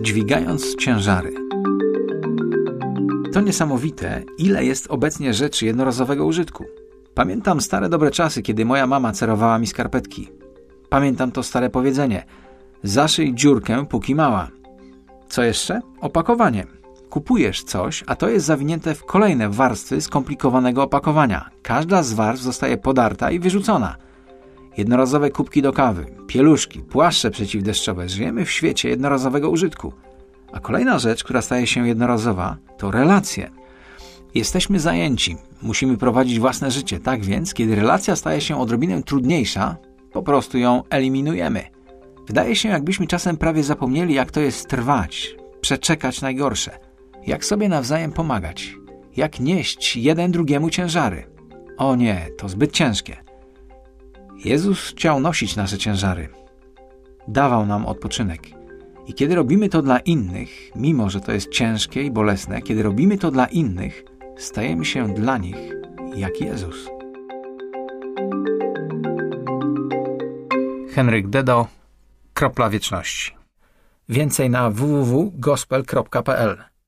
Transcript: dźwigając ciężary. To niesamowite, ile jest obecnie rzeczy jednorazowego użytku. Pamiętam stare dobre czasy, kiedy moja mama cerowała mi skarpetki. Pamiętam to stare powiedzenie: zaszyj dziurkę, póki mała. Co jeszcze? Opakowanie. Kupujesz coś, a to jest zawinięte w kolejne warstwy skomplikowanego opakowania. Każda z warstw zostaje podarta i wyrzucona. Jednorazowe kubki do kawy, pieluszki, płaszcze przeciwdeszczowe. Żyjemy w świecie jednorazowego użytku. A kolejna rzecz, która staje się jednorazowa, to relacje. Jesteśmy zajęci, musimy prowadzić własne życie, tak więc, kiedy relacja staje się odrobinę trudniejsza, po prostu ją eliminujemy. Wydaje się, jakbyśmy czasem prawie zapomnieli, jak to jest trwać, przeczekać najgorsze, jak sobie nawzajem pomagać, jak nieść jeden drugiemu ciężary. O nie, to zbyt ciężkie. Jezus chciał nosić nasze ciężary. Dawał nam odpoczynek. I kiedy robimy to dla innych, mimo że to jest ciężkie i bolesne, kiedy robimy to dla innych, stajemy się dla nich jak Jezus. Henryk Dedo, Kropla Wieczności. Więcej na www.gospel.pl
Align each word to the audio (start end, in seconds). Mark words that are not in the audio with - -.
dźwigając 0.00 0.76
ciężary. 0.76 1.34
To 3.32 3.40
niesamowite, 3.40 4.22
ile 4.38 4.64
jest 4.64 4.86
obecnie 4.90 5.34
rzeczy 5.34 5.66
jednorazowego 5.66 6.26
użytku. 6.26 6.64
Pamiętam 7.14 7.60
stare 7.60 7.88
dobre 7.88 8.10
czasy, 8.10 8.42
kiedy 8.42 8.64
moja 8.64 8.86
mama 8.86 9.12
cerowała 9.12 9.58
mi 9.58 9.66
skarpetki. 9.66 10.28
Pamiętam 10.88 11.32
to 11.32 11.42
stare 11.42 11.70
powiedzenie: 11.70 12.24
zaszyj 12.82 13.34
dziurkę, 13.34 13.86
póki 13.86 14.14
mała. 14.14 14.48
Co 15.28 15.42
jeszcze? 15.42 15.80
Opakowanie. 16.00 16.66
Kupujesz 17.10 17.62
coś, 17.62 18.04
a 18.06 18.16
to 18.16 18.28
jest 18.28 18.46
zawinięte 18.46 18.94
w 18.94 19.04
kolejne 19.04 19.48
warstwy 19.48 20.00
skomplikowanego 20.00 20.82
opakowania. 20.82 21.50
Każda 21.62 22.02
z 22.02 22.12
warstw 22.12 22.44
zostaje 22.44 22.76
podarta 22.76 23.30
i 23.30 23.38
wyrzucona. 23.38 23.96
Jednorazowe 24.78 25.30
kubki 25.30 25.62
do 25.62 25.72
kawy, 25.72 26.06
pieluszki, 26.26 26.80
płaszcze 26.80 27.30
przeciwdeszczowe. 27.30 28.08
Żyjemy 28.08 28.44
w 28.44 28.50
świecie 28.50 28.88
jednorazowego 28.88 29.50
użytku. 29.50 29.92
A 30.52 30.60
kolejna 30.60 30.98
rzecz, 30.98 31.24
która 31.24 31.42
staje 31.42 31.66
się 31.66 31.88
jednorazowa, 31.88 32.56
to 32.76 32.90
relacje. 32.90 33.50
Jesteśmy 34.34 34.80
zajęci, 34.80 35.36
musimy 35.62 35.96
prowadzić 35.96 36.38
własne 36.40 36.70
życie, 36.70 37.00
tak 37.00 37.24
więc, 37.24 37.54
kiedy 37.54 37.74
relacja 37.74 38.16
staje 38.16 38.40
się 38.40 38.60
odrobinę 38.60 39.02
trudniejsza, 39.02 39.76
po 40.12 40.22
prostu 40.22 40.58
ją 40.58 40.82
eliminujemy. 40.90 41.64
Wydaje 42.26 42.56
się, 42.56 42.68
jakbyśmy 42.68 43.06
czasem 43.06 43.36
prawie 43.36 43.62
zapomnieli, 43.62 44.14
jak 44.14 44.30
to 44.30 44.40
jest 44.40 44.68
trwać, 44.68 45.36
przeczekać 45.60 46.22
najgorsze, 46.22 46.78
jak 47.26 47.44
sobie 47.44 47.68
nawzajem 47.68 48.12
pomagać, 48.12 48.74
jak 49.16 49.40
nieść 49.40 49.96
jeden 49.96 50.32
drugiemu 50.32 50.70
ciężary. 50.70 51.26
O 51.76 51.96
nie, 51.96 52.28
to 52.38 52.48
zbyt 52.48 52.72
ciężkie. 52.72 53.27
Jezus 54.44 54.90
chciał 54.90 55.20
nosić 55.20 55.56
nasze 55.56 55.78
ciężary. 55.78 56.28
Dawał 57.28 57.66
nam 57.66 57.86
odpoczynek. 57.86 58.42
I 59.06 59.14
kiedy 59.14 59.34
robimy 59.34 59.68
to 59.68 59.82
dla 59.82 59.98
innych, 59.98 60.48
mimo 60.76 61.10
że 61.10 61.20
to 61.20 61.32
jest 61.32 61.48
ciężkie 61.48 62.02
i 62.02 62.10
bolesne, 62.10 62.62
kiedy 62.62 62.82
robimy 62.82 63.18
to 63.18 63.30
dla 63.30 63.46
innych, 63.46 64.04
stajemy 64.36 64.84
się 64.84 65.14
dla 65.14 65.38
nich 65.38 65.56
jak 66.16 66.40
Jezus. 66.40 66.88
Henryk 70.90 71.28
Dedo, 71.28 71.66
Kropla 72.34 72.70
Wieczności. 72.70 73.32
Więcej 74.08 74.50
na 74.50 74.70
www.gospel.pl 74.70 76.64